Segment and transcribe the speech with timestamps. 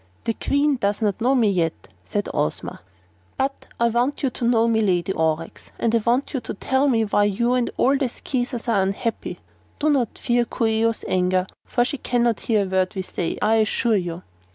[0.23, 2.81] "The Queen does not know me yet," said Ozma,
[3.37, 6.87] "but I want you to know me, Lady Aurex, and I want you to tell
[6.87, 9.37] me why you, and all the Skeezers, are unhappy.
[9.77, 13.37] Do not fear Coo ee oh's anger, for she cannot hear a word we say,
[13.43, 14.23] I assure you."